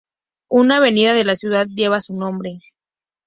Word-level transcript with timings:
Una 0.49 0.77
avenida 0.77 1.13
de 1.13 1.23
la 1.23 1.35
ciudad 1.35 1.67
lleva 1.67 2.01
su 2.01 2.15
nombre. 2.17 2.59